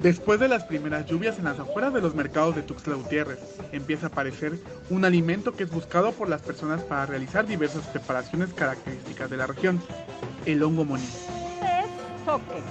[0.00, 3.40] Después de las primeras lluvias en las afueras de los mercados de Tuxtla Gutiérrez,
[3.72, 4.52] empieza a aparecer
[4.90, 9.48] un alimento que es buscado por las personas para realizar diversas preparaciones características de la
[9.48, 9.82] región,
[10.46, 11.02] el hongo moní.
[11.02, 12.62] Este es soque.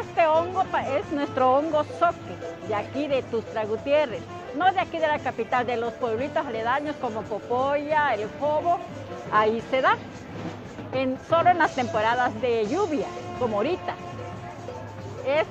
[0.00, 0.64] Este hongo
[0.98, 2.36] es nuestro hongo soque,
[2.68, 4.20] de aquí de Tuxtla Gutiérrez.
[4.54, 8.78] No de aquí de la capital, de los pueblitos aledaños como Popoya, El Jobo,
[9.32, 9.96] ahí se da.
[11.28, 13.06] Solo en las temporadas de lluvia,
[13.38, 13.94] como ahorita.
[15.26, 15.46] Es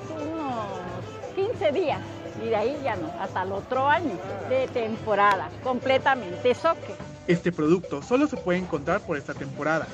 [1.68, 2.00] 15 días
[2.44, 4.16] y de ahí ya no, hasta el otro año
[4.48, 6.94] de temporada, completamente soque.
[7.26, 9.86] Este producto solo se puede encontrar por esta temporada.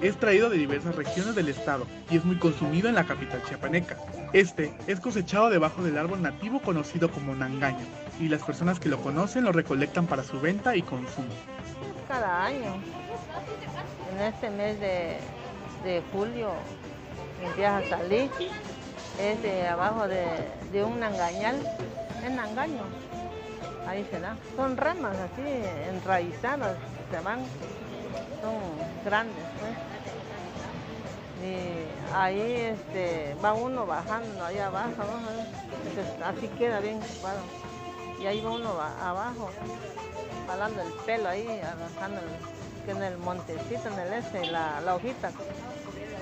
[0.00, 3.96] Es traído de diversas regiones del estado y es muy consumido en la capital chiapaneca.
[4.32, 7.84] Este es cosechado debajo del árbol nativo conocido como nangaño
[8.18, 11.28] y las personas que lo conocen lo recolectan para su venta y consumo.
[12.08, 12.74] Cada año,
[14.12, 15.18] en este mes de,
[15.84, 16.50] de julio,
[17.44, 18.30] empieza a salir
[19.18, 21.56] es de abajo de, un nangañal,
[22.24, 22.82] es nangaño,
[23.86, 24.36] ahí se da.
[24.56, 25.42] Son ramas así
[25.88, 26.76] enraizadas,
[27.10, 27.40] se van,
[28.40, 29.44] son grandes.
[29.58, 29.72] Pues.
[31.42, 35.02] Y ahí este, va uno bajando, ahí abajo,
[36.24, 37.40] así queda bien ocupado.
[38.20, 39.50] Y ahí va uno abajo,
[40.46, 42.20] jalando el pelo ahí, arrancando
[42.90, 45.30] que en el montecito, en el este, la, la hojita,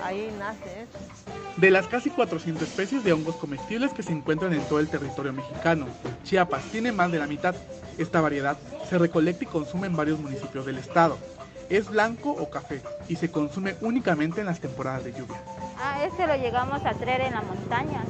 [0.03, 0.99] ahí nace eso.
[1.57, 5.33] De las casi 400 especies de hongos comestibles que se encuentran en todo el territorio
[5.33, 5.87] mexicano,
[6.23, 7.55] Chiapas tiene más de la mitad.
[7.97, 8.57] Esta variedad
[8.89, 11.17] se recolecta y consume en varios municipios del estado.
[11.69, 15.41] Es blanco o café y se consume únicamente en las temporadas de lluvia.
[15.81, 18.03] Ah, este lo llegamos a traer en la montaña.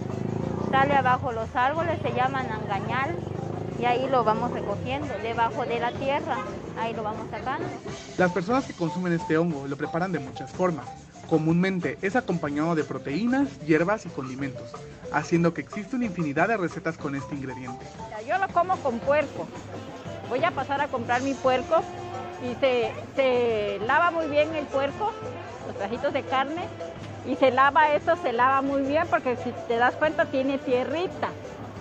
[0.72, 3.16] Sale abajo los árboles, se llaman angañal
[3.80, 6.38] y ahí lo vamos recogiendo, debajo de la tierra,
[6.80, 7.68] ahí lo vamos sacando.
[8.18, 10.86] Las personas que consumen este hongo lo preparan de muchas formas.
[11.30, 14.72] Comúnmente es acompañado de proteínas, hierbas y condimentos,
[15.14, 17.86] haciendo que existe una infinidad de recetas con este ingrediente.
[18.28, 19.48] Yo lo como con puerco.
[20.28, 21.82] Voy a pasar a comprar mi puerco
[22.44, 25.12] y se, lava muy bien el puerco,
[25.68, 26.64] los trajitos de carne,
[27.28, 31.30] y se lava esto, se lava muy bien porque si te das cuenta tiene tierrita.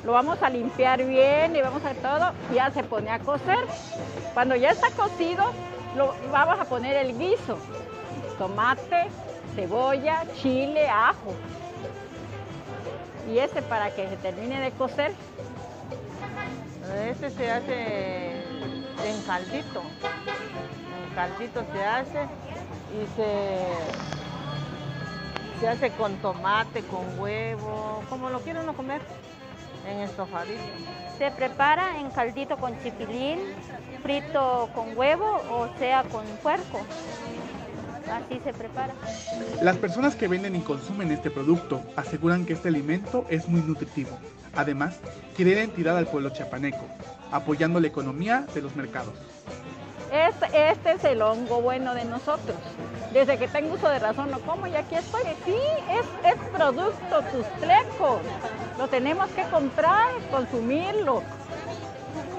[0.04, 3.58] Lo vamos a limpiar bien y vamos a todo, ya se pone a cocer.
[4.34, 5.52] Cuando ya está cocido,
[5.96, 7.58] lo vamos a poner el guiso,
[8.38, 9.08] tomate,
[9.54, 11.34] cebolla, chile, ajo.
[13.28, 15.12] Y este para que se termine de cocer.
[17.10, 18.40] Este se hace
[19.04, 19.82] en caldito.
[19.82, 22.22] En caldito se hace
[22.94, 23.66] y se,
[25.60, 29.02] se hace con tomate, con huevo, como lo quiere uno comer,
[29.88, 30.62] en estofadito.
[31.18, 33.38] Se prepara en caldito con chipilín,
[34.02, 36.80] frito con huevo o sea con puerco.
[38.10, 38.94] Así se prepara.
[39.62, 44.18] Las personas que venden y consumen este producto aseguran que este alimento es muy nutritivo.
[44.54, 44.98] Además,
[45.36, 46.84] quiere identidad al pueblo chiapaneco,
[47.30, 49.12] apoyando la economía de los mercados.
[50.10, 52.56] Este, este es el hongo bueno de nosotros.
[53.12, 55.22] Desde que tengo uso de razón lo como y aquí estoy.
[55.44, 55.58] Sí,
[55.90, 58.20] es, es producto tustleco.
[58.78, 61.22] Lo tenemos que comprar, consumirlo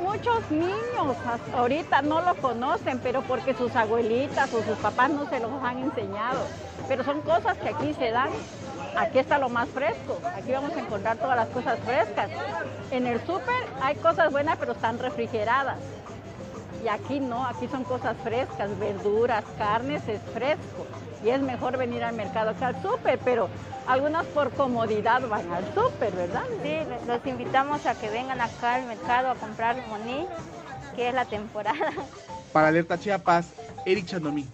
[0.09, 1.17] muchos niños
[1.55, 5.77] ahorita no lo conocen, pero porque sus abuelitas o sus papás no se los han
[5.79, 6.39] enseñado.
[6.87, 8.29] Pero son cosas que aquí se dan.
[8.97, 10.19] Aquí está lo más fresco.
[10.35, 12.29] Aquí vamos a encontrar todas las cosas frescas.
[12.89, 15.77] En el súper hay cosas buenas, pero están refrigeradas.
[16.83, 20.87] Y aquí no, aquí son cosas frescas, verduras, carnes, es fresco
[21.23, 23.49] y es mejor venir al mercado que al súper, pero
[23.87, 26.43] algunas por comodidad van al súper, ¿verdad?
[26.63, 30.25] Sí, los invitamos a que vengan acá al mercado a comprar moní,
[30.95, 31.91] que es la temporada.
[32.53, 33.47] Para Alerta Chiapas,
[33.85, 34.47] Eric Chandomí.